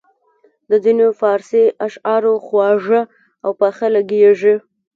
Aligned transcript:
د 0.69 0.71
ځینو 0.85 1.05
فارسي 1.21 1.63
اشعار 1.87 2.23
خواږه 2.45 3.01
او 3.43 3.51
پاخه 3.59 3.87
لګیږي. 3.95 4.55